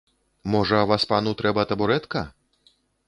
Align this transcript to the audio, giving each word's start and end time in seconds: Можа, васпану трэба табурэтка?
Можа, 0.53 0.79
васпану 0.91 1.33
трэба 1.43 1.67
табурэтка? 1.73 2.25